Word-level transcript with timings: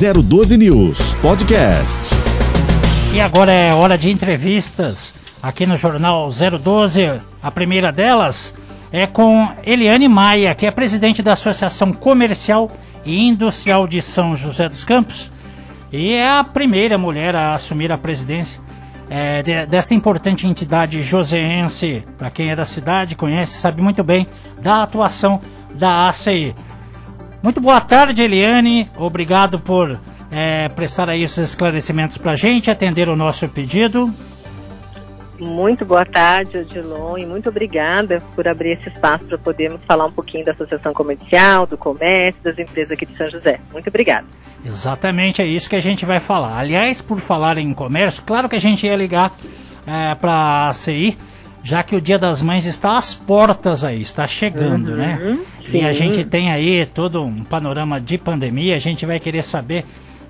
012 0.00 0.56
News 0.56 1.12
Podcast. 1.20 2.14
E 3.12 3.20
agora 3.20 3.52
é 3.52 3.74
hora 3.74 3.98
de 3.98 4.10
entrevistas 4.10 5.12
aqui 5.42 5.66
no 5.66 5.76
Jornal 5.76 6.30
012. 6.30 7.20
A 7.42 7.50
primeira 7.50 7.92
delas 7.92 8.54
é 8.90 9.06
com 9.06 9.46
Eliane 9.62 10.08
Maia, 10.08 10.54
que 10.54 10.64
é 10.64 10.70
presidente 10.70 11.22
da 11.22 11.34
Associação 11.34 11.92
Comercial 11.92 12.70
e 13.04 13.28
Industrial 13.28 13.86
de 13.86 14.00
São 14.00 14.34
José 14.34 14.70
dos 14.70 14.84
Campos 14.84 15.30
e 15.92 16.12
é 16.12 16.38
a 16.38 16.44
primeira 16.44 16.96
mulher 16.96 17.36
a 17.36 17.52
assumir 17.52 17.92
a 17.92 17.98
presidência 17.98 18.58
é, 19.10 19.42
de, 19.42 19.66
dessa 19.66 19.92
importante 19.92 20.46
entidade 20.46 21.02
joseense. 21.02 22.04
Para 22.16 22.30
quem 22.30 22.50
é 22.50 22.56
da 22.56 22.64
cidade, 22.64 23.16
conhece, 23.16 23.60
sabe 23.60 23.82
muito 23.82 24.02
bem 24.02 24.26
da 24.62 24.82
atuação 24.82 25.42
da 25.74 26.08
ACI. 26.08 26.54
Muito 27.42 27.60
boa 27.60 27.80
tarde, 27.80 28.22
Eliane. 28.22 28.88
Obrigado 28.96 29.58
por 29.58 29.98
é, 30.30 30.68
prestar 30.68 31.08
aí 31.08 31.22
esses 31.22 31.50
esclarecimentos 31.50 32.18
para 32.18 32.32
a 32.32 32.36
gente, 32.36 32.70
atender 32.70 33.08
o 33.08 33.16
nosso 33.16 33.48
pedido. 33.48 34.12
Muito 35.38 35.86
boa 35.86 36.04
tarde, 36.04 36.58
Odilon, 36.58 37.16
e 37.16 37.24
muito 37.24 37.48
obrigada 37.48 38.22
por 38.36 38.46
abrir 38.46 38.72
esse 38.72 38.90
espaço 38.90 39.24
para 39.24 39.38
podermos 39.38 39.80
falar 39.86 40.04
um 40.04 40.12
pouquinho 40.12 40.44
da 40.44 40.52
Associação 40.52 40.92
Comercial, 40.92 41.66
do 41.66 41.78
comércio, 41.78 42.42
das 42.42 42.58
empresas 42.58 42.92
aqui 42.92 43.06
de 43.06 43.16
São 43.16 43.30
José. 43.30 43.58
Muito 43.72 43.88
obrigada. 43.88 44.26
Exatamente, 44.62 45.40
é 45.40 45.46
isso 45.46 45.70
que 45.70 45.76
a 45.76 45.80
gente 45.80 46.04
vai 46.04 46.20
falar. 46.20 46.58
Aliás, 46.58 47.00
por 47.00 47.18
falar 47.18 47.56
em 47.56 47.72
comércio, 47.72 48.22
claro 48.22 48.50
que 48.50 48.56
a 48.56 48.60
gente 48.60 48.86
ia 48.86 48.94
ligar 48.94 49.34
é, 49.86 50.14
para 50.14 50.66
a 50.66 50.72
CI, 50.74 51.16
já 51.62 51.82
que 51.82 51.94
o 51.94 52.00
Dia 52.00 52.18
das 52.18 52.42
Mães 52.42 52.66
está 52.66 52.96
às 52.96 53.14
portas 53.14 53.84
aí, 53.84 54.00
está 54.00 54.26
chegando, 54.26 54.96
né? 54.96 55.18
uhum, 55.20 55.30
né? 55.30 55.38
Sim. 55.70 55.78
E 55.78 55.84
a 55.84 55.92
gente 55.92 56.24
tem 56.24 56.50
aí 56.50 56.86
todo 56.86 57.22
um 57.22 57.44
panorama 57.44 58.00
de 58.00 58.18
pandemia, 58.18 58.76
a 58.76 58.78
gente 58.78 59.04
vai 59.04 59.20
querer 59.20 59.42
saber 59.42 59.84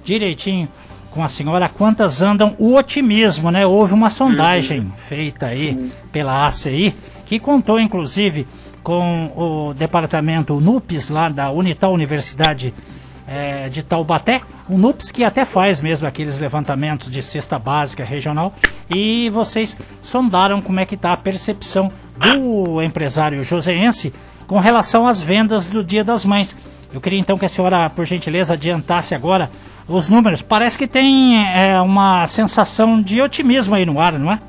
direitinho 0.05 0.69
com 1.11 1.23
a 1.23 1.29
senhora 1.29 1.69
quantas 1.69 2.23
andam 2.23 2.55
o 2.59 2.75
otimismo, 2.75 3.51
né? 3.51 3.67
Houve 3.67 3.95
uma 3.95 4.11
sondagem 4.11 4.81
uhum. 4.81 4.91
feita 4.91 5.47
aí 5.47 5.71
uhum. 5.71 5.91
pela 6.13 6.47
ACI 6.47 6.95
que 7.27 7.39
contou 7.39 7.81
inclusive 7.81 8.47
com 8.83 9.31
o 9.37 9.75
departamento 9.75 10.61
NUPES 10.61 11.11
lá 11.11 11.29
da 11.29 11.51
Unital 11.51 11.93
Universidade 11.93 12.73
é, 13.31 13.69
de 13.69 13.85
Taubaté, 13.85 14.41
o 14.69 14.77
NUPES 14.77 15.13
que 15.13 15.23
até 15.23 15.45
faz 15.45 15.81
mesmo 15.81 16.07
aqueles 16.07 16.41
levantamentos 16.41 17.09
de 17.09 17.23
cesta 17.23 17.61
básica 17.61 18.05
regional 18.05 18.53
e 18.91 19.31
vocês 19.31 19.79
sondaram 20.03 20.61
como 20.61 20.81
é 20.81 20.85
que 20.85 20.97
está 20.97 21.13
a 21.13 21.17
percepção 21.17 21.93
do 22.17 22.83
empresário 22.83 23.43
joseense 23.45 24.13
com 24.49 24.59
relação 24.59 25.07
às 25.07 25.23
vendas 25.23 25.71
do 25.71 25.85
Dia 25.85 26.03
das 26.03 26.25
Mães. 26.25 26.57
Eu 26.93 27.01
queria 27.01 27.21
então 27.21 27.39
que 27.39 27.45
a 27.45 27.49
senhora, 27.49 27.89
por 27.89 28.05
gentileza, 28.05 28.55
adiantasse 28.55 29.15
agora 29.15 29.49
os 29.87 30.09
números. 30.09 30.43
Parece 30.43 30.77
que 30.77 30.89
tem 30.89 31.37
é, 31.47 31.81
uma 31.81 32.27
sensação 32.27 33.01
de 33.01 33.23
otimismo 33.23 33.77
aí 33.77 33.87
no 33.87 34.01
ar, 34.01 34.19
não 34.19 34.33
é? 34.33 34.41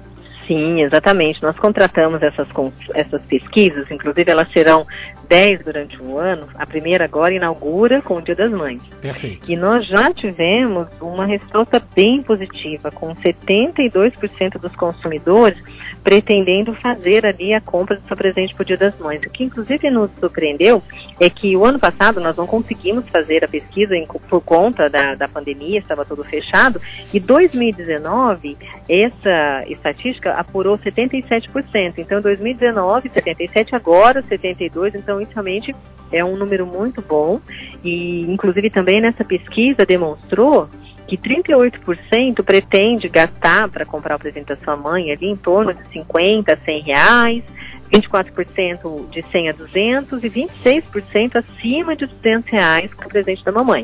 Sim, 0.48 0.82
exatamente. 0.82 1.42
Nós 1.44 1.58
contratamos 1.58 2.22
essas, 2.22 2.48
essas 2.96 3.22
pesquisas, 3.22 3.90
inclusive 3.92 4.32
elas 4.32 4.52
serão 4.52 4.88
10 5.32 5.64
durante 5.64 6.02
o 6.02 6.18
ano. 6.18 6.46
A 6.56 6.68
primeira 6.68 7.06
agora 7.06 7.34
inaugura 7.34 8.02
com 8.02 8.16
o 8.16 8.22
Dia 8.22 8.36
das 8.36 8.52
Mães. 8.52 8.82
Perfeito. 9.00 9.50
E 9.50 9.56
nós 9.56 9.88
já 9.88 10.14
tivemos 10.14 10.88
uma 11.00 11.26
resposta 11.26 11.82
bem 11.96 12.22
positiva, 12.22 12.92
com 12.92 13.16
72% 13.16 14.60
dos 14.60 14.76
consumidores 14.76 15.58
pretendendo 16.04 16.74
fazer 16.74 17.26
ali 17.26 17.54
a 17.54 17.62
compra 17.62 17.96
do 17.96 18.08
seu 18.08 18.18
presente 18.18 18.54
para 18.54 18.64
o 18.64 18.66
Dia 18.66 18.78
das 18.78 18.98
Mães. 19.00 19.22
O 19.22 19.30
que 19.30 19.44
inclusive 19.44 19.90
nos 19.90 20.12
surpreendeu 20.20 20.82
é 21.20 21.30
que 21.30 21.56
o 21.56 21.64
ano 21.64 21.80
passado 21.80 22.20
nós 22.20 22.36
não 22.36 22.48
conseguimos 22.48 23.08
fazer 23.10 23.44
a 23.44 23.48
pesquisa 23.48 23.96
em, 23.96 24.06
por 24.06 24.42
conta 24.42 24.90
da, 24.90 25.16
da 25.16 25.28
pandemia, 25.28 25.80
estava 25.80 26.04
tudo 26.04 26.24
fechado, 26.24 26.82
e 27.14 27.20
2019 27.20 28.58
essa 28.90 29.64
estatística 29.68 30.32
apurou 30.34 30.78
77%. 30.78 31.94
Então, 31.98 32.20
2019, 32.20 33.10
77, 33.10 33.76
agora 33.76 34.24
72, 34.28 34.96
então 34.96 35.21
isso 35.22 35.32
realmente 35.34 35.76
é 36.12 36.24
um 36.24 36.36
número 36.36 36.66
muito 36.66 37.02
bom. 37.02 37.40
E, 37.84 38.22
inclusive, 38.24 38.70
também 38.70 39.00
nessa 39.02 39.24
pesquisa 39.24 39.86
demonstrou 39.86 40.70
que 41.08 41.18
38% 41.18 42.44
pretende 42.44 43.10
gastar 43.10 43.68
para 43.70 43.86
comprar 43.86 44.16
o 44.16 44.20
presente 44.20 44.48
da 44.48 44.58
sua 44.58 44.78
mãe 44.78 45.12
ali 45.12 45.28
em 45.28 45.36
torno 45.36 45.74
de 45.74 45.86
50 45.90 46.54
a 46.54 46.58
100 46.58 46.82
reais, 46.82 47.44
24% 47.92 49.10
de 49.10 49.22
100 49.24 49.50
a 49.50 49.52
200 49.52 50.24
e 50.24 50.30
26% 50.30 51.36
acima 51.36 51.96
de 51.96 52.06
200 52.06 52.50
reais 52.52 52.94
com 52.94 53.06
o 53.06 53.10
presente 53.10 53.44
da 53.44 53.52
mamãe. 53.52 53.84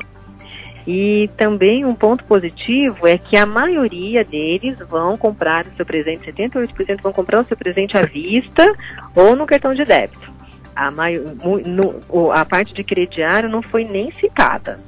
E 0.87 1.29
também 1.35 1.83
um 1.83 1.93
ponto 1.93 2.23
positivo 2.23 3.05
é 3.05 3.17
que 3.17 3.35
a 3.35 3.45
maioria 3.45 4.23
deles 4.23 4.77
vão 4.89 5.17
comprar 5.17 5.67
o 5.67 5.75
seu 5.75 5.85
presente, 5.85 6.31
78% 6.31 7.01
vão 7.01 7.11
comprar 7.11 7.41
o 7.41 7.43
seu 7.43 7.57
presente 7.57 7.97
à 7.97 8.03
vista 8.03 8.73
ou 9.13 9.35
no 9.35 9.45
cartão 9.45 9.73
de 9.73 9.83
débito. 9.83 10.36
A, 10.77 10.91
no, 10.91 12.31
a 12.31 12.45
parte 12.45 12.71
de 12.71 12.83
crediário 12.83 13.49
não 13.49 13.63
foi 13.63 13.83
nem 13.83 14.11
citada. 14.11 14.79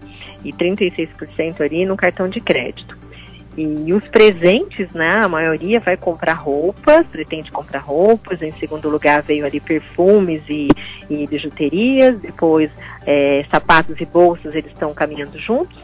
E 0.46 0.54
36% 0.54 1.62
ali 1.62 1.86
no 1.86 1.98
cartão 1.98 2.30
de 2.30 2.40
crédito. 2.40 2.96
E 3.58 3.92
os 3.92 4.08
presentes, 4.08 4.90
né, 4.94 5.16
a 5.16 5.28
maioria 5.28 5.80
vai 5.80 5.98
comprar 5.98 6.34
roupas, 6.34 7.06
pretende 7.08 7.52
comprar 7.52 7.80
roupas, 7.80 8.42
em 8.42 8.52
segundo 8.52 8.88
lugar 8.88 9.22
veio 9.24 9.46
ali 9.46 9.60
perfumes 9.60 10.42
e, 10.48 10.70
e 11.10 11.28
bijuterias, 11.28 12.18
depois 12.22 12.72
é, 13.06 13.44
sapatos 13.52 14.00
e 14.00 14.06
bolsas, 14.06 14.56
eles 14.56 14.72
estão 14.72 14.94
caminhando 14.94 15.38
juntos, 15.38 15.78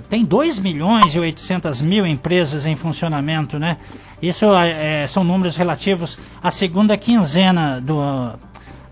tem 0.09 0.25
2 0.25 0.59
milhões 0.59 1.15
e 1.15 1.19
800 1.19 1.81
mil 1.81 2.07
empresas 2.07 2.67
em 2.67 2.77
funcionamento, 2.77 3.59
né? 3.59 3.79
Isso 4.21 4.47
é, 4.55 5.07
são 5.07 5.25
números 5.25 5.57
relativos 5.57 6.19
à 6.43 6.51
segunda 6.51 6.97
quinzena 6.97 7.81
do 7.81 7.99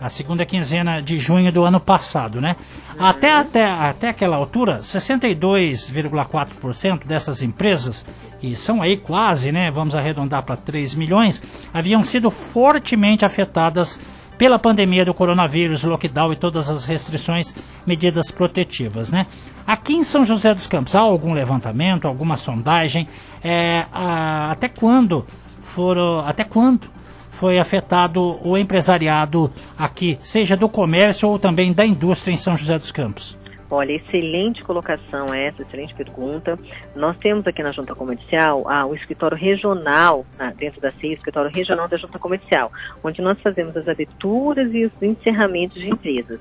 a 0.03 0.09
segunda 0.09 0.45
quinzena 0.45 1.01
de 1.01 1.17
junho 1.17 1.53
do 1.53 1.63
ano 1.63 1.79
passado, 1.79 2.41
né? 2.41 2.57
Uhum. 2.99 3.07
Até, 3.07 3.33
até, 3.33 3.65
até 3.65 4.09
aquela 4.09 4.37
altura, 4.37 4.79
62,4% 4.79 7.07
dessas 7.07 7.41
empresas, 7.41 8.05
que 8.41 8.57
são 8.57 8.83
aí 8.83 8.97
quase, 8.97 9.53
né, 9.53 9.71
vamos 9.71 9.95
arredondar 9.95 10.43
para 10.43 10.57
3 10.57 10.97
milhões, 10.97 11.41
haviam 11.73 12.03
sido 12.03 12.33
fortemente 12.33 13.25
afetadas 13.25 14.01
pela 14.43 14.59
pandemia 14.59 15.05
do 15.05 15.15
coronavírus, 15.15 15.85
lockdown 15.85 16.33
e 16.33 16.37
todas 16.37 16.69
as 16.69 16.85
restrições, 16.85 17.55
medidas 17.87 18.33
protetivas, 18.33 19.13
né? 19.13 19.29
Aqui 19.65 19.93
em 19.93 20.03
São 20.03 20.25
José 20.25 20.53
dos 20.53 20.67
Campos, 20.67 20.97
há 20.97 20.99
algum 20.99 21.33
levantamento, 21.33 22.09
alguma 22.09 22.37
sondagem? 22.37 23.07
É, 23.41 23.87
a, 23.93 24.51
até 24.51 24.69
quando 24.69 25.25
foram, 25.63 26.27
até 26.27 26.43
quando 26.43 26.91
foi 27.31 27.61
afetado 27.61 28.41
o 28.45 28.59
empresariado 28.59 29.49
aqui, 29.79 30.19
seja 30.19 30.57
do 30.57 30.69
comércio 30.69 31.29
ou 31.29 31.39
também 31.39 31.73
da 31.73 31.87
indústria 31.87 32.35
em 32.35 32.37
São 32.37 32.57
José 32.57 32.77
dos 32.77 32.91
Campos? 32.91 33.39
Olha, 33.75 33.93
excelente 33.93 34.63
colocação 34.63 35.33
essa, 35.33 35.63
excelente 35.63 35.95
pergunta. 35.95 36.59
Nós 36.95 37.17
temos 37.17 37.47
aqui 37.47 37.63
na 37.63 37.73
Junta 37.73 37.95
Comercial 37.95 38.69
ah, 38.69 38.85
o 38.85 38.95
escritório 38.95 39.35
regional, 39.35 40.27
ah, 40.39 40.53
dentro 40.55 40.79
da 40.79 40.91
CIE, 40.91 41.13
o 41.13 41.15
escritório 41.15 41.51
regional 41.51 41.89
da 41.89 41.97
Junta 41.97 42.19
Comercial, 42.19 42.71
onde 43.03 43.23
nós 43.23 43.41
fazemos 43.41 43.75
as 43.75 43.89
aberturas 43.89 44.75
e 44.75 44.85
os 44.85 44.93
encerramentos 45.01 45.81
de 45.81 45.89
empresas. 45.89 46.39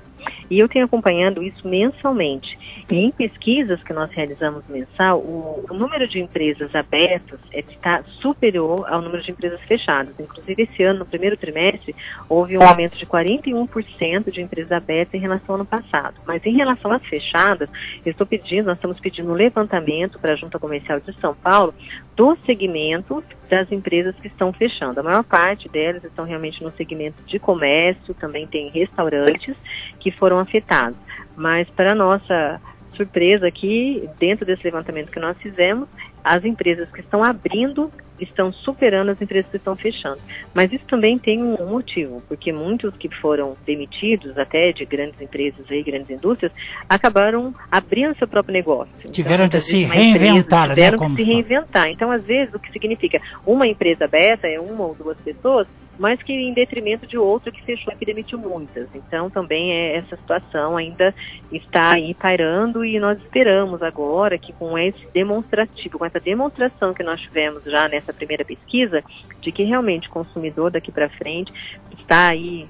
E 0.50 0.58
eu 0.58 0.68
tenho 0.68 0.84
acompanhado 0.84 1.42
isso 1.42 1.66
mensalmente. 1.66 2.58
Em 2.88 3.10
pesquisas 3.10 3.82
que 3.82 3.92
nós 3.92 4.10
realizamos 4.10 4.64
mensal, 4.68 5.18
o, 5.18 5.64
o 5.70 5.74
número 5.74 6.06
de 6.06 6.20
empresas 6.20 6.74
abertas 6.74 7.40
está 7.52 8.02
superior 8.20 8.86
ao 8.88 9.00
número 9.00 9.22
de 9.22 9.30
empresas 9.30 9.60
fechadas. 9.62 10.14
Inclusive, 10.18 10.62
esse 10.62 10.82
ano, 10.82 11.00
no 11.00 11.06
primeiro 11.06 11.36
trimestre, 11.36 11.94
houve 12.28 12.58
um 12.58 12.62
aumento 12.62 12.98
de 12.98 13.06
41% 13.06 14.30
de 14.30 14.40
empresas 14.40 14.72
abertas 14.72 15.14
em 15.14 15.22
relação 15.22 15.46
ao 15.48 15.54
ano 15.56 15.66
passado. 15.66 16.20
Mas 16.26 16.44
em 16.44 16.54
relação 16.54 16.92
às 16.92 17.04
fechadas, 17.04 17.70
eu 18.04 18.10
estou 18.10 18.26
pedindo, 18.26 18.66
nós 18.66 18.76
estamos 18.76 19.00
pedindo 19.00 19.30
um 19.30 19.34
levantamento 19.34 20.18
para 20.18 20.32
a 20.34 20.36
Junta 20.36 20.58
Comercial 20.58 21.00
de 21.00 21.18
São 21.18 21.34
Paulo 21.34 21.74
dos 22.16 22.38
segmentos 22.44 23.24
das 23.48 23.70
empresas 23.70 24.14
que 24.16 24.28
estão 24.28 24.52
fechando. 24.52 25.00
A 25.00 25.02
maior 25.02 25.24
parte 25.24 25.68
delas 25.68 26.02
estão 26.04 26.24
realmente 26.24 26.62
no 26.62 26.72
segmento 26.72 27.22
de 27.24 27.38
comércio, 27.38 28.14
também 28.14 28.46
tem 28.46 28.70
restaurantes 28.70 29.54
que 30.00 30.10
foram 30.10 30.38
afetados. 30.38 30.96
Mas 31.42 31.68
para 31.70 31.92
nossa 31.92 32.60
surpresa 32.94 33.48
aqui, 33.48 34.08
dentro 34.16 34.46
desse 34.46 34.62
levantamento 34.62 35.10
que 35.10 35.18
nós 35.18 35.36
fizemos, 35.38 35.88
as 36.22 36.44
empresas 36.44 36.88
que 36.92 37.00
estão 37.00 37.24
abrindo 37.24 37.90
estão 38.20 38.52
superando 38.52 39.08
as 39.10 39.20
empresas 39.20 39.50
que 39.50 39.56
estão 39.56 39.74
fechando. 39.74 40.20
Mas 40.54 40.72
isso 40.72 40.84
também 40.86 41.18
tem 41.18 41.42
um 41.42 41.66
motivo, 41.66 42.22
porque 42.28 42.52
muitos 42.52 42.94
que 42.96 43.08
foram 43.08 43.56
demitidos, 43.66 44.38
até 44.38 44.70
de 44.70 44.84
grandes 44.84 45.20
empresas 45.20 45.68
e 45.68 45.82
grandes 45.82 46.10
indústrias, 46.10 46.52
acabaram 46.88 47.52
abrindo 47.68 48.16
seu 48.16 48.28
próprio 48.28 48.52
negócio. 48.52 48.94
Então, 49.00 49.10
tiveram 49.10 49.46
então, 49.46 49.58
de 49.58 49.66
se 49.66 49.82
reinventar, 49.82 50.70
empresa, 50.70 50.74
tiveram 50.74 51.08
né? 51.08 51.14
de 51.16 51.24
se 51.24 51.32
reinventar. 51.32 51.88
Então, 51.88 52.12
às 52.12 52.22
vezes, 52.22 52.54
o 52.54 52.60
que 52.60 52.70
significa 52.70 53.20
uma 53.44 53.66
empresa 53.66 54.04
aberta 54.04 54.46
é 54.46 54.60
uma 54.60 54.84
ou 54.84 54.94
duas 54.94 55.20
pessoas, 55.20 55.66
mas 56.02 56.20
que 56.20 56.32
em 56.32 56.52
detrimento 56.52 57.06
de 57.06 57.16
outra 57.16 57.52
que 57.52 57.62
fechou 57.62 57.92
e 57.92 57.96
que 57.96 58.04
demitiu 58.04 58.36
muitas. 58.36 58.88
Então 58.92 59.30
também 59.30 59.72
é, 59.72 59.98
essa 59.98 60.16
situação 60.16 60.76
ainda 60.76 61.14
está 61.52 61.92
aí 61.92 62.12
pairando 62.12 62.84
e 62.84 62.98
nós 62.98 63.20
esperamos 63.20 63.80
agora 63.84 64.36
que 64.36 64.52
com 64.52 64.76
esse 64.76 65.06
demonstrativo, 65.14 66.00
com 66.00 66.04
essa 66.04 66.18
demonstração 66.18 66.92
que 66.92 67.04
nós 67.04 67.20
tivemos 67.20 67.62
já 67.62 67.88
nessa 67.88 68.12
primeira 68.12 68.44
pesquisa, 68.44 69.04
de 69.40 69.52
que 69.52 69.62
realmente 69.62 70.08
o 70.08 70.10
consumidor 70.10 70.72
daqui 70.72 70.90
para 70.90 71.08
frente 71.08 71.52
está 71.96 72.30
aí 72.30 72.68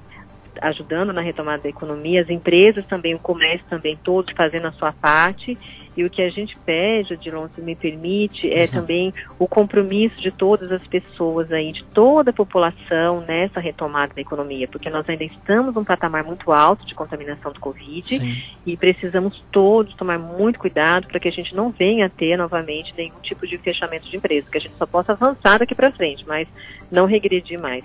ajudando 0.61 1.13
na 1.13 1.21
retomada 1.21 1.63
da 1.63 1.69
economia, 1.69 2.21
as 2.21 2.29
empresas 2.29 2.85
também, 2.85 3.15
o 3.15 3.19
comércio 3.19 3.65
também, 3.69 3.97
todos 4.03 4.33
fazendo 4.35 4.67
a 4.67 4.71
sua 4.71 4.91
parte 4.91 5.57
e 5.95 6.03
o 6.03 6.09
que 6.09 6.21
a 6.21 6.29
gente 6.29 6.57
pede, 6.65 7.13
Odilon, 7.13 7.47
se 7.53 7.61
me 7.61 7.75
permite, 7.75 8.51
é 8.51 8.63
Exato. 8.63 8.81
também 8.81 9.13
o 9.37 9.47
compromisso 9.47 10.19
de 10.19 10.31
todas 10.31 10.71
as 10.71 10.85
pessoas 10.87 11.51
aí, 11.51 11.71
de 11.71 11.83
toda 11.85 12.31
a 12.31 12.33
população 12.33 13.21
nessa 13.21 13.59
retomada 13.59 14.13
da 14.13 14.21
economia, 14.21 14.67
porque 14.67 14.89
nós 14.89 15.07
ainda 15.07 15.23
estamos 15.23 15.75
num 15.75 15.83
patamar 15.83 16.23
muito 16.23 16.51
alto 16.51 16.85
de 16.85 16.95
contaminação 16.95 17.51
do 17.51 17.59
Covid 17.59 18.17
Sim. 18.17 18.41
e 18.65 18.75
precisamos 18.75 19.43
todos 19.51 19.93
tomar 19.93 20.17
muito 20.17 20.59
cuidado 20.59 21.07
para 21.07 21.19
que 21.19 21.27
a 21.27 21.31
gente 21.31 21.55
não 21.55 21.69
venha 21.69 22.07
a 22.07 22.09
ter 22.09 22.37
novamente 22.37 22.93
nenhum 22.97 23.19
tipo 23.21 23.45
de 23.45 23.57
fechamento 23.57 24.09
de 24.09 24.17
empresa, 24.17 24.49
que 24.49 24.57
a 24.57 24.61
gente 24.61 24.75
só 24.75 24.87
possa 24.87 25.11
avançar 25.11 25.59
daqui 25.59 25.75
para 25.75 25.91
frente, 25.91 26.25
mas 26.27 26.47
não 26.91 27.05
regredir 27.05 27.59
mais 27.59 27.83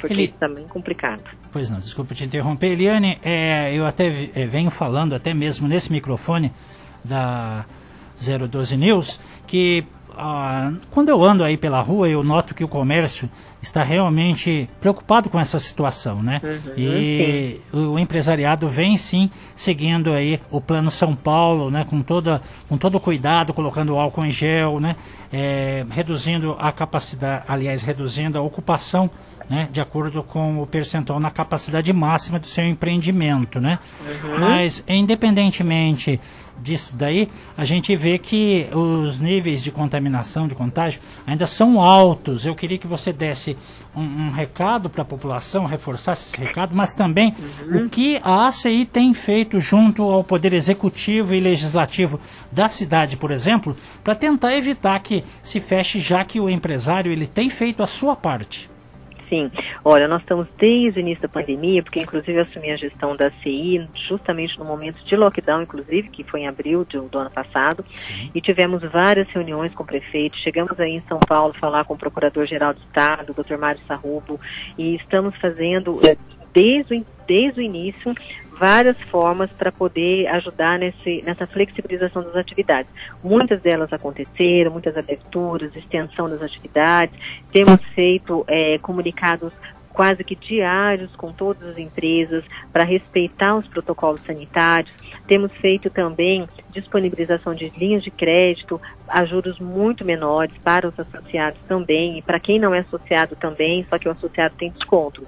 porque 0.00 0.14
Ele... 0.14 0.24
isso 0.24 0.34
também 0.38 0.64
é 0.64 0.68
complicado. 0.68 1.22
Pois 1.52 1.70
não, 1.70 1.78
desculpa 1.78 2.14
te 2.14 2.24
interromper. 2.24 2.72
Eliane, 2.72 3.18
é, 3.22 3.72
eu 3.72 3.86
até 3.86 4.30
é, 4.34 4.46
venho 4.46 4.70
falando, 4.70 5.14
até 5.14 5.32
mesmo 5.32 5.66
nesse 5.66 5.90
microfone, 5.90 6.52
da 7.04 7.64
012 8.48 8.76
News, 8.76 9.20
que 9.46 9.84
ah, 10.18 10.72
quando 10.90 11.10
eu 11.10 11.22
ando 11.22 11.44
aí 11.44 11.58
pela 11.58 11.80
rua, 11.80 12.08
eu 12.08 12.24
noto 12.24 12.54
que 12.54 12.64
o 12.64 12.68
comércio 12.68 13.28
está 13.60 13.82
realmente 13.82 14.68
preocupado 14.80 15.28
com 15.28 15.38
essa 15.38 15.58
situação, 15.58 16.22
né? 16.22 16.40
Uhum, 16.42 16.72
e 16.74 17.60
sim. 17.70 17.78
o 17.78 17.98
empresariado 17.98 18.66
vem 18.66 18.96
sim 18.96 19.30
seguindo 19.54 20.12
aí 20.12 20.40
o 20.50 20.58
plano 20.58 20.90
São 20.90 21.14
Paulo, 21.14 21.70
né? 21.70 21.84
Com 21.84 22.00
toda, 22.00 22.40
com 22.66 22.78
todo 22.78 22.98
cuidado, 22.98 23.52
colocando 23.52 23.98
álcool 23.98 24.24
em 24.24 24.30
gel, 24.30 24.80
né? 24.80 24.96
É, 25.30 25.84
reduzindo 25.90 26.56
a 26.58 26.72
capacidade, 26.72 27.44
aliás, 27.46 27.82
reduzindo 27.82 28.38
a 28.38 28.40
ocupação 28.40 29.10
né, 29.48 29.68
de 29.70 29.80
acordo 29.80 30.22
com 30.22 30.60
o 30.60 30.66
percentual 30.66 31.20
na 31.20 31.30
capacidade 31.30 31.92
máxima 31.92 32.38
do 32.38 32.46
seu 32.46 32.64
empreendimento, 32.64 33.60
né? 33.60 33.78
Uhum. 34.00 34.40
Mas 34.40 34.84
independentemente 34.88 36.20
disso 36.58 36.96
daí, 36.96 37.28
a 37.56 37.64
gente 37.64 37.94
vê 37.94 38.18
que 38.18 38.66
os 38.72 39.20
níveis 39.20 39.62
de 39.62 39.70
contaminação, 39.70 40.48
de 40.48 40.54
contágio, 40.54 41.00
ainda 41.26 41.46
são 41.46 41.80
altos. 41.80 42.46
Eu 42.46 42.54
queria 42.54 42.78
que 42.78 42.86
você 42.86 43.12
desse 43.12 43.56
um, 43.94 44.02
um 44.02 44.30
recado 44.30 44.88
para 44.88 45.02
a 45.02 45.04
população, 45.04 45.66
reforçasse 45.66 46.28
esse 46.28 46.44
recado, 46.44 46.74
mas 46.74 46.94
também 46.94 47.34
uhum. 47.62 47.86
o 47.86 47.90
que 47.90 48.18
a 48.22 48.46
ACI 48.46 48.86
tem 48.86 49.12
feito 49.12 49.60
junto 49.60 50.02
ao 50.02 50.24
Poder 50.24 50.52
Executivo 50.52 51.34
e 51.34 51.40
Legislativo 51.40 52.18
da 52.50 52.68
cidade, 52.68 53.16
por 53.16 53.30
exemplo, 53.30 53.76
para 54.02 54.14
tentar 54.14 54.56
evitar 54.56 54.98
que 55.00 55.24
se 55.42 55.60
feche, 55.60 56.00
já 56.00 56.24
que 56.24 56.40
o 56.40 56.48
empresário 56.48 57.12
ele 57.12 57.26
tem 57.26 57.50
feito 57.50 57.82
a 57.82 57.86
sua 57.86 58.16
parte. 58.16 58.70
Sim, 59.28 59.50
olha, 59.84 60.06
nós 60.06 60.20
estamos 60.20 60.46
desde 60.56 60.98
o 60.98 61.02
início 61.02 61.22
da 61.22 61.28
pandemia, 61.28 61.82
porque 61.82 62.00
inclusive 62.00 62.38
eu 62.38 62.42
assumi 62.42 62.70
a 62.70 62.76
gestão 62.76 63.16
da 63.16 63.30
CI 63.42 63.88
justamente 64.08 64.56
no 64.58 64.64
momento 64.64 65.04
de 65.04 65.16
lockdown, 65.16 65.62
inclusive, 65.62 66.08
que 66.08 66.22
foi 66.22 66.40
em 66.40 66.48
abril 66.48 66.84
de, 66.84 66.98
do 66.98 67.18
ano 67.18 67.30
passado, 67.30 67.84
e 68.32 68.40
tivemos 68.40 68.82
várias 68.82 69.28
reuniões 69.28 69.74
com 69.74 69.82
o 69.82 69.86
prefeito, 69.86 70.36
chegamos 70.38 70.78
aí 70.78 70.92
em 70.92 71.02
São 71.08 71.18
Paulo 71.18 71.54
falar 71.54 71.84
com 71.84 71.94
o 71.94 71.98
Procurador-Geral 71.98 72.74
do 72.74 72.80
Estado, 72.80 73.32
o 73.32 73.42
Dr. 73.42 73.58
Mário 73.58 73.80
Sarrubo, 73.88 74.40
e 74.78 74.94
estamos 74.94 75.34
fazendo 75.36 76.00
desde 76.52 76.94
o, 76.94 77.06
desde 77.26 77.60
o 77.60 77.62
início 77.62 78.14
várias 78.58 78.96
formas 79.10 79.50
para 79.52 79.70
poder 79.70 80.26
ajudar 80.28 80.78
nesse, 80.78 81.22
nessa 81.22 81.46
flexibilização 81.46 82.22
das 82.22 82.36
atividades. 82.36 82.90
Muitas 83.22 83.60
delas 83.60 83.92
aconteceram, 83.92 84.72
muitas 84.72 84.96
aberturas, 84.96 85.74
extensão 85.76 86.28
das 86.28 86.42
atividades. 86.42 87.14
Temos 87.52 87.80
feito 87.94 88.44
é, 88.48 88.78
comunicados 88.78 89.52
quase 89.96 90.22
que 90.22 90.36
diários 90.36 91.16
com 91.16 91.32
todas 91.32 91.66
as 91.70 91.78
empresas 91.78 92.44
para 92.70 92.84
respeitar 92.84 93.56
os 93.56 93.66
protocolos 93.66 94.20
sanitários. 94.26 94.92
Temos 95.26 95.50
feito 95.54 95.88
também 95.88 96.46
disponibilização 96.70 97.54
de 97.54 97.72
linhas 97.78 98.02
de 98.02 98.10
crédito 98.10 98.78
a 99.08 99.24
juros 99.24 99.58
muito 99.58 100.04
menores 100.04 100.54
para 100.62 100.88
os 100.88 100.98
associados 100.98 101.60
também, 101.66 102.18
e 102.18 102.22
para 102.22 102.40
quem 102.40 102.58
não 102.58 102.74
é 102.74 102.80
associado 102.80 103.36
também, 103.36 103.86
só 103.88 103.98
que 103.98 104.08
o 104.08 104.12
associado 104.12 104.54
tem 104.56 104.70
desconto. 104.70 105.22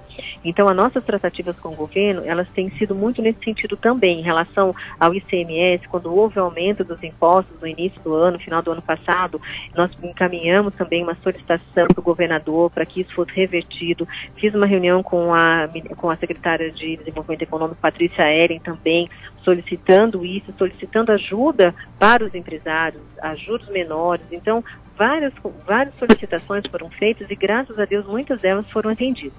Então, 0.44 0.68
as 0.68 0.76
nossas 0.76 1.04
tratativas 1.04 1.58
com 1.58 1.70
o 1.70 1.76
governo, 1.76 2.22
elas 2.24 2.48
têm 2.50 2.70
sido 2.70 2.94
muito 2.94 3.22
nesse 3.22 3.42
sentido 3.44 3.76
também, 3.76 4.20
em 4.20 4.22
relação 4.22 4.74
ao 4.98 5.14
ICMS, 5.14 5.86
quando 5.88 6.14
houve 6.14 6.38
o 6.38 6.42
aumento 6.42 6.84
dos 6.84 7.02
impostos 7.02 7.60
no 7.60 7.66
início 7.66 8.00
do 8.02 8.14
ano, 8.14 8.38
final 8.38 8.62
do 8.62 8.72
ano 8.72 8.82
passado, 8.82 9.40
nós 9.74 9.90
encaminhamos 10.02 10.74
também 10.74 11.02
uma 11.02 11.14
solicitação 11.14 11.86
para 11.88 12.00
o 12.00 12.02
governador 12.02 12.70
para 12.70 12.86
que 12.86 13.00
isso 13.00 13.14
fosse 13.14 13.32
revertido. 13.32 14.06
Fiz 14.36 14.54
uma 14.54 14.66
reunião 14.66 15.02
com 15.02 15.34
a, 15.34 15.68
com 15.96 16.10
a 16.10 16.16
secretária 16.16 16.70
de 16.70 16.96
Desenvolvimento 16.96 17.42
Econômico, 17.42 17.80
Patrícia 17.80 18.22
Eren, 18.22 18.58
também, 18.58 19.08
solicitando 19.44 20.24
isso, 20.24 20.52
solicitando 20.58 21.12
ajuda 21.12 21.74
para 21.98 22.24
os 22.24 22.34
empresários, 22.34 23.02
ajudas 23.68 23.70
menores. 23.70 24.26
Então, 24.32 24.64
várias, 24.96 25.32
várias 25.66 25.94
solicitações 25.96 26.64
foram 26.70 26.90
feitas 26.90 27.30
e, 27.30 27.36
graças 27.36 27.78
a 27.78 27.84
Deus, 27.84 28.06
muitas 28.06 28.40
delas 28.40 28.68
foram 28.70 28.90
atendidas. 28.90 29.36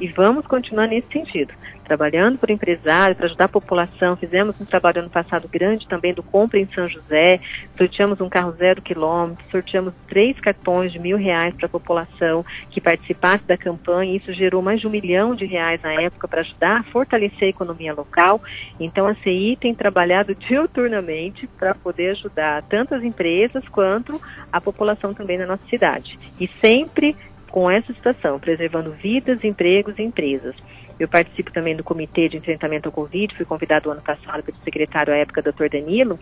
E 0.00 0.08
vamos 0.08 0.46
continuar 0.46 0.88
nesse 0.88 1.08
sentido, 1.12 1.52
trabalhando 1.84 2.38
por 2.38 2.50
empresário, 2.50 3.14
para 3.14 3.26
ajudar 3.26 3.44
a 3.44 3.48
população. 3.48 4.16
Fizemos 4.16 4.58
um 4.60 4.64
trabalho 4.64 5.00
ano 5.00 5.10
passado 5.10 5.48
grande 5.48 5.86
também 5.86 6.12
do 6.14 6.22
Compra 6.22 6.58
em 6.58 6.68
São 6.74 6.88
José, 6.88 7.40
sorteamos 7.76 8.20
um 8.20 8.28
carro 8.28 8.52
zero 8.52 8.80
quilômetro, 8.80 9.44
sorteamos 9.50 9.92
três 10.08 10.38
cartões 10.40 10.92
de 10.92 10.98
mil 10.98 11.16
reais 11.16 11.54
para 11.54 11.66
a 11.66 11.68
população 11.68 12.44
que 12.70 12.80
participasse 12.80 13.44
da 13.44 13.56
campanha. 13.56 14.16
Isso 14.16 14.32
gerou 14.32 14.62
mais 14.62 14.80
de 14.80 14.86
um 14.86 14.90
milhão 14.90 15.34
de 15.34 15.44
reais 15.44 15.80
na 15.82 15.92
época 15.92 16.26
para 16.26 16.40
ajudar 16.40 16.80
a 16.80 16.82
fortalecer 16.82 17.44
a 17.44 17.50
economia 17.50 17.94
local. 17.94 18.40
Então 18.80 19.06
a 19.06 19.14
CI 19.16 19.56
tem 19.60 19.74
trabalhado 19.74 20.34
diuturnamente 20.34 21.46
para 21.58 21.74
poder 21.74 22.10
ajudar 22.10 22.62
tanto 22.62 22.94
as 22.94 23.02
empresas 23.02 23.68
quanto 23.68 24.20
a 24.50 24.60
população 24.60 25.12
também 25.14 25.38
na 25.38 25.46
nossa 25.46 25.66
cidade. 25.68 26.18
E 26.40 26.48
sempre 26.60 27.14
com 27.52 27.70
essa 27.70 27.92
situação, 27.92 28.40
preservando 28.40 28.92
vidas, 28.92 29.44
empregos 29.44 29.98
e 29.98 30.02
empresas. 30.02 30.56
Eu 30.98 31.06
participo 31.06 31.52
também 31.52 31.76
do 31.76 31.84
Comitê 31.84 32.28
de 32.28 32.36
Enfrentamento 32.38 32.88
ao 32.88 32.92
Covid, 32.92 33.34
fui 33.36 33.44
convidado 33.44 33.90
ano 33.90 34.00
passado 34.00 34.42
pelo 34.42 34.56
secretário 34.64 35.12
à 35.12 35.16
época, 35.16 35.42
Dr. 35.42 35.68
Danilo, 35.70 36.18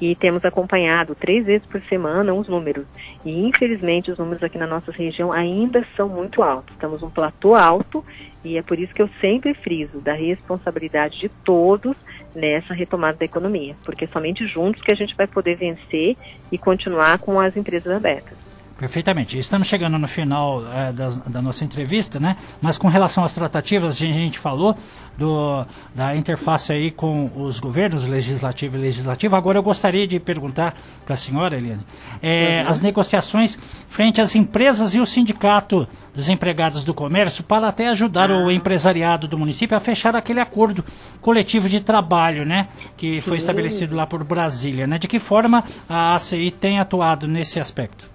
e 0.00 0.14
temos 0.14 0.44
acompanhado 0.44 1.14
três 1.14 1.46
vezes 1.46 1.66
por 1.66 1.80
semana 1.82 2.34
os 2.34 2.48
números. 2.48 2.84
E 3.24 3.46
infelizmente 3.46 4.10
os 4.10 4.18
números 4.18 4.42
aqui 4.42 4.58
na 4.58 4.66
nossa 4.66 4.92
região 4.92 5.32
ainda 5.32 5.86
são 5.96 6.08
muito 6.08 6.42
altos. 6.42 6.74
Estamos 6.74 7.00
num 7.00 7.10
platô 7.10 7.54
alto 7.54 8.04
e 8.44 8.58
é 8.58 8.62
por 8.62 8.78
isso 8.78 8.92
que 8.92 9.00
eu 9.00 9.08
sempre 9.20 9.54
friso 9.54 10.02
da 10.02 10.12
responsabilidade 10.12 11.18
de 11.18 11.28
todos 11.28 11.96
nessa 12.34 12.74
retomada 12.74 13.16
da 13.16 13.24
economia, 13.24 13.74
porque 13.84 14.04
é 14.04 14.08
somente 14.08 14.46
juntos 14.46 14.82
que 14.82 14.92
a 14.92 14.96
gente 14.96 15.16
vai 15.16 15.26
poder 15.26 15.56
vencer 15.56 16.16
e 16.52 16.58
continuar 16.58 17.18
com 17.18 17.40
as 17.40 17.56
empresas 17.56 17.90
abertas. 17.90 18.43
Perfeitamente. 18.78 19.38
Estamos 19.38 19.68
chegando 19.68 19.96
no 19.98 20.08
final 20.08 20.64
é, 20.66 20.92
da, 20.92 21.08
da, 21.08 21.40
nossa 21.40 21.64
entrevista, 21.64 22.18
né? 22.18 22.36
Mas 22.60 22.76
com 22.76 22.88
relação 22.88 23.22
às 23.22 23.32
tratativas, 23.32 23.94
a 23.94 23.98
gente 23.98 24.36
falou 24.36 24.76
do, 25.16 25.64
da 25.94 26.16
interface 26.16 26.72
aí 26.72 26.90
com 26.90 27.30
os 27.36 27.60
governos, 27.60 28.08
legislativo 28.08 28.76
e 28.76 28.80
legislativo. 28.80 29.36
Agora 29.36 29.58
eu 29.58 29.62
gostaria 29.62 30.08
de 30.08 30.18
perguntar 30.18 30.74
para 31.04 31.14
a 31.14 31.16
senhora, 31.16 31.56
Eliane, 31.56 31.82
é, 32.20 32.62
uhum. 32.62 32.68
as 32.68 32.80
negociações 32.80 33.56
frente 33.86 34.20
às 34.20 34.34
empresas 34.34 34.92
e 34.92 35.00
o 35.00 35.06
sindicato 35.06 35.86
dos 36.12 36.28
empregados 36.28 36.82
do 36.84 36.92
comércio 36.92 37.44
para 37.44 37.68
até 37.68 37.88
ajudar 37.90 38.32
o 38.32 38.48
ah. 38.48 38.52
empresariado 38.52 39.28
do 39.28 39.38
município 39.38 39.76
a 39.76 39.80
fechar 39.80 40.16
aquele 40.16 40.40
acordo 40.40 40.84
coletivo 41.20 41.68
de 41.68 41.80
trabalho, 41.80 42.44
né? 42.44 42.66
Que 42.96 43.20
foi 43.20 43.36
estabelecido 43.36 43.94
lá 43.94 44.04
por 44.04 44.24
Brasília, 44.24 44.84
né? 44.84 44.98
De 44.98 45.06
que 45.06 45.20
forma 45.20 45.62
a 45.88 46.16
ACI 46.16 46.50
tem 46.50 46.80
atuado 46.80 47.28
nesse 47.28 47.60
aspecto? 47.60 48.13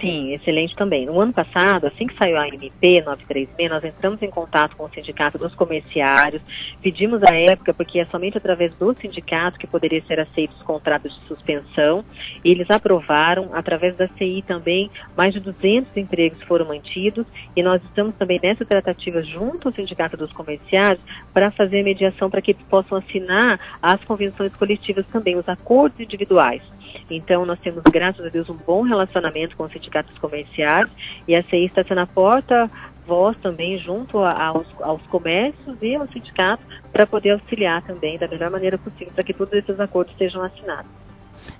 Sim, 0.00 0.34
excelente 0.34 0.76
também. 0.76 1.06
No 1.06 1.18
ano 1.18 1.32
passado, 1.32 1.86
assim 1.86 2.06
que 2.06 2.16
saiu 2.18 2.38
a 2.38 2.46
MP 2.46 3.00
936, 3.00 3.70
nós 3.70 3.82
entramos 3.82 4.22
em 4.22 4.28
contato 4.28 4.76
com 4.76 4.84
o 4.84 4.90
Sindicato 4.90 5.38
dos 5.38 5.54
Comerciários, 5.54 6.42
pedimos 6.82 7.22
à 7.22 7.34
época, 7.34 7.72
porque 7.72 7.98
é 7.98 8.04
somente 8.06 8.36
através 8.36 8.74
do 8.74 8.94
sindicato 8.94 9.58
que 9.58 9.66
poderia 9.66 10.02
ser 10.02 10.20
aceito 10.20 10.52
os 10.52 10.62
contratos 10.62 11.18
de 11.18 11.26
suspensão, 11.26 12.04
e 12.44 12.50
eles 12.50 12.70
aprovaram, 12.70 13.54
através 13.54 13.96
da 13.96 14.06
CI 14.08 14.44
também, 14.46 14.90
mais 15.16 15.32
de 15.32 15.40
200 15.40 15.96
empregos 15.96 16.42
foram 16.42 16.66
mantidos, 16.66 17.26
e 17.54 17.62
nós 17.62 17.82
estamos 17.82 18.14
também 18.16 18.38
nessa 18.42 18.66
tratativa 18.66 19.22
junto 19.22 19.68
ao 19.68 19.74
Sindicato 19.74 20.16
dos 20.16 20.32
Comerciários 20.32 21.02
para 21.32 21.50
fazer 21.50 21.82
mediação 21.82 22.28
para 22.28 22.42
que 22.42 22.50
eles 22.50 22.62
possam 22.68 22.98
assinar 22.98 23.58
as 23.80 24.04
convenções 24.04 24.54
coletivas 24.54 25.06
também, 25.06 25.36
os 25.36 25.48
acordos 25.48 25.98
individuais. 25.98 26.75
Então, 27.10 27.46
nós 27.46 27.58
temos, 27.60 27.82
graças 27.84 28.24
a 28.24 28.28
Deus, 28.28 28.48
um 28.48 28.56
bom 28.56 28.82
relacionamento 28.82 29.56
com 29.56 29.64
os 29.64 29.72
sindicatos 29.72 30.16
comerciais 30.18 30.88
e 31.26 31.34
a 31.34 31.42
CI 31.42 31.66
está 31.66 31.84
sendo 31.84 32.00
a 32.00 32.06
porta 32.06 32.70
voz 33.06 33.36
também 33.40 33.78
junto 33.78 34.18
aos, 34.18 34.66
aos 34.80 35.00
comércios 35.02 35.76
e 35.80 35.94
aos 35.94 36.10
sindicatos 36.10 36.64
para 36.92 37.06
poder 37.06 37.30
auxiliar 37.30 37.80
também 37.82 38.18
da 38.18 38.26
melhor 38.26 38.50
maneira 38.50 38.76
possível 38.76 39.12
para 39.14 39.22
que 39.22 39.32
todos 39.32 39.54
esses 39.54 39.78
acordos 39.78 40.14
sejam 40.18 40.42
assinados. 40.42 40.90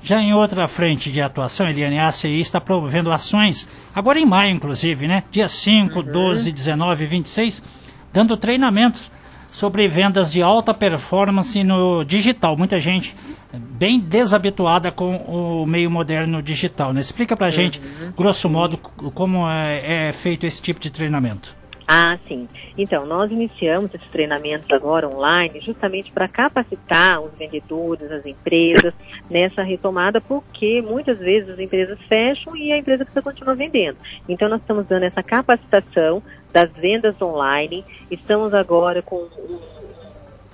Já 0.03 0.21
em 0.21 0.35
outra 0.35 0.67
frente 0.67 1.13
de 1.13 1.23
atuação, 1.23 1.69
Eliane, 1.69 1.99
a 1.99 2.09
ACI 2.09 2.41
está 2.41 2.61
promovendo 2.61 3.13
ações, 3.13 3.69
agora 3.95 4.19
em 4.19 4.27
maio, 4.27 4.51
inclusive, 4.51 5.07
né? 5.07 5.23
Dia 5.31 5.49
5, 5.49 5.99
uhum. 5.99 6.05
12, 6.05 6.53
19 6.53 7.05
e 7.05 7.07
26, 7.07 7.63
dando 8.13 8.37
treinamentos 8.37 9.13
sobre 9.57 9.89
vendas 9.89 10.31
de 10.31 10.43
alta 10.43 10.75
performance 10.75 11.65
no 11.65 12.05
digital. 12.05 12.59
Muita 12.59 12.79
gente 12.79 13.17
bem 13.55 13.99
desabituada 13.99 14.93
com 14.93 15.17
o 15.17 15.65
meio 15.65 15.91
moderno 15.91 16.43
digital. 16.43 16.93
Né? 16.93 17.01
Explica 17.01 17.35
para 17.35 17.47
a 17.47 17.51
gente, 17.51 17.81
uhum. 17.81 18.13
grosso 18.15 18.51
modo, 18.51 18.77
como 18.77 19.49
é, 19.49 20.09
é 20.09 20.13
feito 20.13 20.45
esse 20.47 20.61
tipo 20.61 20.79
de 20.79 20.91
treinamento. 20.91 21.57
Ah, 21.89 22.19
sim. 22.27 22.49
Então, 22.77 23.07
nós 23.07 23.31
iniciamos 23.31 23.95
esses 23.95 24.09
treinamentos 24.09 24.69
agora 24.71 25.09
online 25.09 25.61
justamente 25.61 26.11
para 26.11 26.27
capacitar 26.27 27.21
os 27.21 27.33
vendedores, 27.39 28.11
as 28.11 28.27
empresas 28.27 28.93
nessa 29.31 29.63
retomada, 29.63 30.21
porque 30.21 30.83
muitas 30.83 31.19
vezes 31.19 31.49
as 31.49 31.59
empresas 31.59 31.99
fecham 32.03 32.57
e 32.57 32.73
a 32.73 32.77
empresa 32.77 33.05
precisa 33.05 33.23
continuar 33.23 33.55
vendendo. 33.55 33.97
Então, 34.29 34.49
nós 34.49 34.61
estamos 34.61 34.85
dando 34.87 35.05
essa 35.05 35.23
capacitação 35.23 36.23
das 36.57 36.71
vendas 36.73 37.21
online. 37.21 37.85
Estamos 38.11 38.55
agora 38.55 39.03
com 39.03 39.17
um 39.17 39.59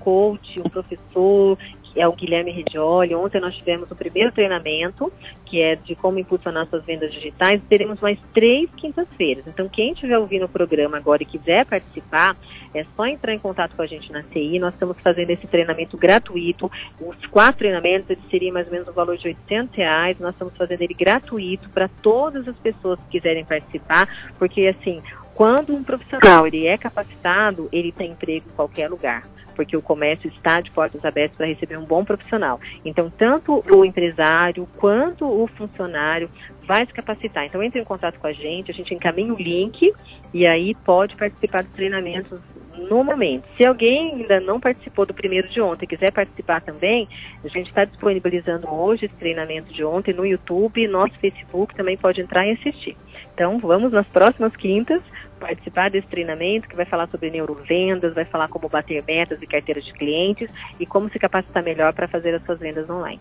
coach, 0.00 0.58
um 0.58 0.68
professor 0.68 1.56
é 1.94 2.06
o 2.08 2.12
Guilherme 2.12 2.50
Regioli. 2.50 3.14
Ontem 3.14 3.40
nós 3.40 3.54
tivemos 3.54 3.90
o 3.90 3.94
primeiro 3.94 4.32
treinamento, 4.32 5.12
que 5.44 5.60
é 5.60 5.76
de 5.76 5.94
como 5.94 6.18
impulsionar 6.18 6.66
suas 6.66 6.84
vendas 6.84 7.12
digitais. 7.12 7.60
Teremos 7.68 8.00
mais 8.00 8.18
três 8.32 8.70
quintas-feiras. 8.76 9.46
Então, 9.46 9.68
quem 9.68 9.92
estiver 9.92 10.18
ouvindo 10.18 10.46
o 10.46 10.48
programa 10.48 10.96
agora 10.96 11.22
e 11.22 11.26
quiser 11.26 11.66
participar, 11.66 12.36
é 12.74 12.84
só 12.96 13.06
entrar 13.06 13.34
em 13.34 13.38
contato 13.38 13.76
com 13.76 13.82
a 13.82 13.86
gente 13.86 14.10
na 14.10 14.22
CI. 14.24 14.58
Nós 14.58 14.72
estamos 14.72 14.98
fazendo 15.00 15.30
esse 15.30 15.46
treinamento 15.46 15.96
gratuito. 15.96 16.70
Os 17.00 17.26
quatro 17.26 17.58
treinamentos, 17.58 18.08
ele 18.08 18.20
seria 18.30 18.52
mais 18.52 18.66
ou 18.66 18.72
menos 18.72 18.88
o 18.88 18.92
valor 18.92 19.16
de 19.16 19.28
800 19.28 19.76
reais. 19.76 20.18
Nós 20.18 20.34
estamos 20.34 20.56
fazendo 20.56 20.80
ele 20.80 20.94
gratuito 20.94 21.68
para 21.70 21.88
todas 21.88 22.48
as 22.48 22.56
pessoas 22.56 22.98
que 23.00 23.18
quiserem 23.18 23.44
participar, 23.44 24.08
porque, 24.38 24.66
assim, 24.66 25.02
quando 25.34 25.74
um 25.74 25.82
profissional 25.82 26.46
ele 26.46 26.66
é 26.66 26.76
capacitado, 26.76 27.68
ele 27.72 27.90
tem 27.90 28.12
emprego 28.12 28.46
em 28.48 28.54
qualquer 28.54 28.88
lugar, 28.88 29.22
porque 29.54 29.76
o 29.76 29.82
comércio 29.82 30.28
está 30.28 30.60
de 30.60 30.70
portas 30.70 31.04
abertas 31.04 31.36
para 31.36 31.46
receber 31.46 31.78
um 31.78 31.84
bom 31.84 32.04
profissional. 32.04 32.60
Então, 32.84 33.10
tanto 33.10 33.64
o 33.70 33.84
empresário 33.84 34.68
quanto 34.76 35.26
o 35.26 35.46
funcionário 35.46 36.30
vai 36.66 36.86
se 36.86 36.92
capacitar. 36.92 37.44
Então, 37.44 37.62
entre 37.62 37.80
em 37.80 37.84
contato 37.84 38.18
com 38.18 38.26
a 38.26 38.32
gente, 38.32 38.70
a 38.70 38.74
gente 38.74 38.94
encaminha 38.94 39.32
o 39.32 39.36
link 39.36 39.92
e 40.32 40.46
aí 40.46 40.74
pode 40.74 41.16
participar 41.16 41.62
dos 41.62 41.72
treinamentos 41.72 42.38
no 42.76 43.02
momento. 43.04 43.44
Se 43.56 43.64
alguém 43.64 44.14
ainda 44.14 44.40
não 44.40 44.60
participou 44.60 45.06
do 45.06 45.14
primeiro 45.14 45.48
de 45.48 45.60
ontem 45.60 45.86
quiser 45.86 46.12
participar 46.12 46.60
também, 46.60 47.08
a 47.44 47.48
gente 47.48 47.68
está 47.68 47.84
disponibilizando 47.84 48.68
hoje 48.72 49.06
esse 49.06 49.14
treinamento 49.14 49.72
de 49.72 49.84
ontem 49.84 50.14
no 50.14 50.26
YouTube, 50.26 50.86
nosso 50.88 51.18
Facebook 51.18 51.74
também 51.74 51.96
pode 51.96 52.20
entrar 52.20 52.46
e 52.46 52.52
assistir. 52.52 52.96
Então, 53.34 53.58
vamos 53.58 53.92
nas 53.92 54.06
próximas 54.06 54.54
quintas 54.56 55.02
participar 55.40 55.90
desse 55.90 56.06
treinamento 56.06 56.68
que 56.68 56.76
vai 56.76 56.84
falar 56.84 57.08
sobre 57.08 57.30
neurovendas, 57.30 58.14
vai 58.14 58.24
falar 58.24 58.48
como 58.48 58.68
bater 58.68 59.02
metas 59.04 59.42
e 59.42 59.46
carteiras 59.46 59.84
de 59.84 59.92
clientes 59.92 60.48
e 60.78 60.86
como 60.86 61.10
se 61.10 61.18
capacitar 61.18 61.62
melhor 61.62 61.92
para 61.92 62.06
fazer 62.06 62.34
as 62.34 62.44
suas 62.44 62.60
vendas 62.60 62.88
online. 62.88 63.20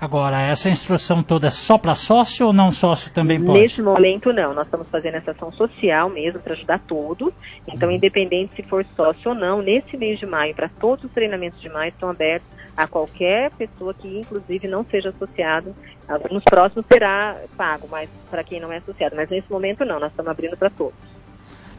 Agora, 0.00 0.40
essa 0.40 0.70
instrução 0.70 1.22
toda 1.22 1.48
é 1.48 1.50
só 1.50 1.76
para 1.76 1.94
sócio 1.94 2.46
ou 2.46 2.52
não 2.54 2.72
sócio 2.72 3.12
também 3.12 3.38
pode? 3.38 3.60
Nesse 3.60 3.82
momento, 3.82 4.32
não. 4.32 4.54
Nós 4.54 4.66
estamos 4.66 4.88
fazendo 4.88 5.16
essa 5.16 5.32
ação 5.32 5.52
social 5.52 6.08
mesmo 6.08 6.40
para 6.40 6.54
ajudar 6.54 6.78
todos. 6.78 7.34
Então, 7.68 7.90
uhum. 7.90 7.96
independente 7.96 8.56
se 8.56 8.62
for 8.62 8.86
sócio 8.96 9.30
ou 9.30 9.34
não, 9.34 9.60
nesse 9.60 9.98
mês 9.98 10.18
de 10.18 10.24
maio, 10.24 10.54
para 10.54 10.70
todos 10.70 11.04
os 11.04 11.12
treinamentos 11.12 11.60
de 11.60 11.68
maio 11.68 11.90
estão 11.90 12.08
abertos 12.08 12.48
a 12.74 12.86
qualquer 12.86 13.50
pessoa 13.50 13.92
que, 13.92 14.20
inclusive, 14.20 14.66
não 14.66 14.86
seja 14.90 15.10
associado. 15.10 15.74
Nos 16.30 16.44
próximos 16.44 16.86
será 16.90 17.36
pago, 17.54 17.86
mas 17.90 18.08
para 18.30 18.42
quem 18.42 18.58
não 18.58 18.72
é 18.72 18.78
associado. 18.78 19.14
Mas 19.14 19.28
nesse 19.28 19.50
momento, 19.52 19.84
não. 19.84 20.00
Nós 20.00 20.10
estamos 20.10 20.30
abrindo 20.30 20.56
para 20.56 20.70
todos. 20.70 21.09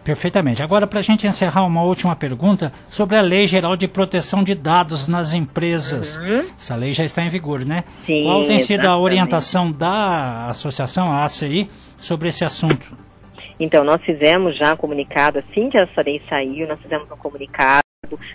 Perfeitamente. 0.03 0.63
Agora, 0.63 0.87
para 0.87 0.99
a 0.99 1.03
gente 1.03 1.27
encerrar, 1.27 1.63
uma 1.63 1.83
última 1.83 2.15
pergunta 2.15 2.71
sobre 2.89 3.15
a 3.15 3.21
Lei 3.21 3.45
Geral 3.45 3.75
de 3.75 3.87
Proteção 3.87 4.43
de 4.43 4.55
Dados 4.55 5.07
nas 5.07 5.33
Empresas. 5.33 6.17
Uhum. 6.17 6.45
Essa 6.57 6.75
lei 6.75 6.91
já 6.91 7.03
está 7.03 7.21
em 7.23 7.29
vigor, 7.29 7.63
né? 7.63 7.83
Sim, 8.05 8.23
Qual 8.23 8.45
tem 8.45 8.59
sido 8.59 8.85
a 8.85 8.97
orientação 8.97 9.71
da 9.71 10.47
associação, 10.47 11.05
a 11.05 11.23
ACI, 11.23 11.69
sobre 11.97 12.29
esse 12.29 12.43
assunto? 12.43 12.97
Então, 13.59 13.83
nós 13.83 14.01
fizemos 14.01 14.57
já 14.57 14.73
um 14.73 14.77
comunicado, 14.77 15.37
assim 15.37 15.69
que 15.69 15.77
essa 15.77 16.01
lei 16.01 16.19
saiu, 16.27 16.67
nós 16.67 16.79
fizemos 16.81 17.09
um 17.11 17.17
comunicado 17.17 17.81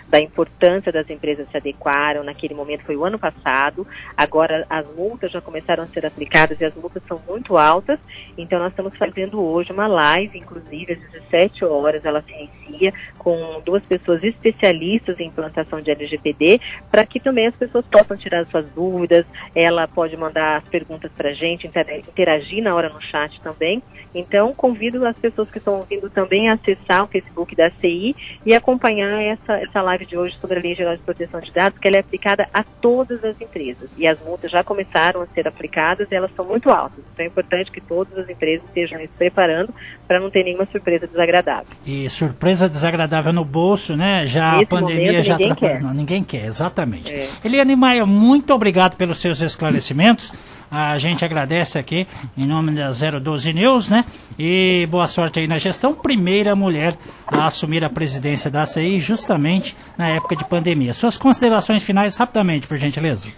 da 0.07 0.19
importância 0.19 0.91
das 0.91 1.09
empresas 1.09 1.47
se 1.49 1.57
adequaram. 1.57 2.23
Naquele 2.23 2.53
momento 2.53 2.83
foi 2.83 2.95
o 2.95 3.05
ano 3.05 3.19
passado. 3.19 3.85
Agora 4.15 4.65
as 4.69 4.85
multas 4.95 5.31
já 5.31 5.41
começaram 5.41 5.83
a 5.83 5.87
ser 5.87 6.05
aplicadas 6.05 6.59
e 6.59 6.65
as 6.65 6.75
multas 6.75 7.03
são 7.07 7.21
muito 7.27 7.57
altas. 7.57 7.99
Então 8.37 8.59
nós 8.59 8.71
estamos 8.71 8.95
fazendo 8.97 9.41
hoje 9.41 9.71
uma 9.71 9.87
live, 9.87 10.37
inclusive 10.37 10.93
às 10.93 10.99
17 11.11 11.65
horas 11.65 12.05
ela 12.05 12.21
se 12.21 12.33
inicia 12.33 12.93
com 13.17 13.61
duas 13.65 13.83
pessoas 13.83 14.23
especialistas 14.23 15.19
em 15.19 15.27
implantação 15.27 15.81
de 15.81 15.91
LGPD, 15.91 16.61
para 16.89 17.05
que 17.05 17.19
também 17.19 17.47
as 17.47 17.55
pessoas 17.55 17.85
possam 17.85 18.15
tirar 18.17 18.45
suas 18.47 18.69
dúvidas. 18.69 19.25
Ela 19.53 19.87
pode 19.87 20.15
mandar 20.15 20.57
as 20.57 20.69
perguntas 20.69 21.11
para 21.11 21.29
a 21.29 21.33
gente, 21.33 21.67
interagir 21.67 22.63
na 22.63 22.73
hora 22.75 22.89
no 22.89 23.01
chat 23.01 23.39
também. 23.41 23.81
Então 24.13 24.53
convido 24.53 25.05
as 25.05 25.17
pessoas 25.17 25.49
que 25.51 25.57
estão 25.57 25.77
ouvindo 25.79 26.09
também 26.09 26.49
a 26.49 26.53
acessar 26.53 27.03
o 27.03 27.07
Facebook 27.07 27.55
da 27.55 27.69
CI 27.81 28.15
e 28.45 28.53
acompanhar 28.53 29.21
essa 29.21 29.66
essa 29.67 29.81
live 29.81 30.05
de 30.05 30.17
hoje 30.17 30.35
sobre 30.39 30.59
a 30.59 30.61
Lei 30.61 30.75
Geral 30.75 30.95
de 30.95 31.01
Proteção 31.03 31.39
de 31.39 31.51
Dados, 31.51 31.79
que 31.79 31.87
ela 31.87 31.97
é 31.97 31.99
aplicada 31.99 32.47
a 32.53 32.63
todas 32.63 33.23
as 33.23 33.39
empresas. 33.39 33.89
E 33.97 34.07
as 34.07 34.19
multas 34.21 34.51
já 34.51 34.63
começaram 34.63 35.21
a 35.21 35.27
ser 35.27 35.47
aplicadas 35.47 36.07
e 36.11 36.15
elas 36.15 36.31
são 36.35 36.45
muito 36.45 36.69
altas. 36.69 37.03
Então 37.13 37.25
é 37.25 37.27
importante 37.27 37.71
que 37.71 37.81
todas 37.81 38.17
as 38.17 38.29
empresas 38.29 38.65
estejam 38.67 38.99
se 38.99 39.07
preparando 39.07 39.73
para 40.07 40.19
não 40.19 40.29
ter 40.29 40.43
nenhuma 40.43 40.65
surpresa 40.71 41.07
desagradável. 41.07 41.67
E 41.85 42.09
surpresa 42.09 42.69
desagradável 42.69 43.33
no 43.33 43.43
bolso, 43.43 43.95
né? 43.95 44.25
Já 44.25 44.53
Nesse 44.53 44.63
a 44.63 44.67
pandemia 44.67 45.11
momento, 45.11 45.23
já 45.25 45.37
ninguém 45.37 45.55
quer. 45.55 45.81
Não, 45.81 45.93
ninguém 45.93 46.23
quer, 46.23 46.45
exatamente. 46.45 47.13
É. 47.13 47.29
Eliane 47.43 47.75
Maia, 47.75 48.05
muito 48.05 48.53
obrigado 48.53 48.95
pelos 48.95 49.19
seus 49.19 49.41
esclarecimentos. 49.41 50.31
A 50.69 50.97
gente 50.97 51.23
agradece 51.23 51.79
aqui 51.79 52.05
em 52.37 52.45
nome 52.45 52.71
da 52.71 52.89
012 52.91 53.53
News, 53.53 53.89
né? 53.89 54.03
E 54.37 54.87
boa 54.89 55.07
sorte 55.07 55.39
aí 55.39 55.47
na 55.47 55.57
gestão. 55.57 55.93
Primeira 55.93 56.55
mulher 56.55 56.97
a 57.25 57.45
assumir 57.45 57.83
a 57.83 57.89
presidência 57.89 58.51
da 58.51 58.63
ACI 58.63 58.99
justamente 58.99 59.75
na 59.97 60.09
época 60.09 60.35
de 60.35 60.43
pandemia. 60.45 60.91
Suas 60.91 61.17
considerações 61.17 61.83
finais 61.83 62.15
rapidamente, 62.15 62.67
por 62.67 62.77
gentileza. 62.77 63.31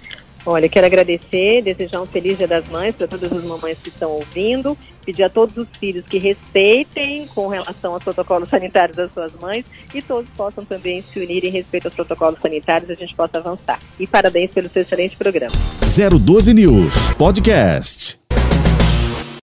Olha, 0.45 0.67
quero 0.67 0.87
agradecer, 0.87 1.61
desejar 1.61 2.01
um 2.01 2.05
feliz 2.05 2.37
Dia 2.37 2.47
das 2.47 2.67
Mães 2.69 2.95
para 2.95 3.07
todas 3.07 3.31
as 3.31 3.43
mamães 3.43 3.77
que 3.79 3.89
estão 3.89 4.09
ouvindo, 4.11 4.77
pedir 5.09 5.23
a 5.23 5.29
todos 5.29 5.57
os 5.57 5.67
filhos 5.79 6.05
que 6.05 6.19
respeitem 6.19 7.25
com 7.33 7.47
relação 7.47 7.93
aos 7.93 8.03
protocolos 8.03 8.47
sanitários 8.47 8.95
das 8.95 9.11
suas 9.11 9.33
mães 9.41 9.65
e 9.91 10.03
todos 10.03 10.29
possam 10.37 10.63
também 10.63 11.01
se 11.01 11.19
unir 11.19 11.43
em 11.43 11.49
respeito 11.49 11.87
aos 11.87 11.95
protocolos 11.95 12.39
sanitários 12.39 12.91
e 12.91 12.93
a 12.93 12.95
gente 12.95 13.15
possa 13.15 13.39
avançar. 13.39 13.79
E 13.99 14.05
parabéns 14.05 14.51
pelo 14.51 14.69
seu 14.69 14.83
excelente 14.83 15.17
programa. 15.17 15.55
012 15.81 16.53
News 16.53 17.09
Podcast. 17.17 18.18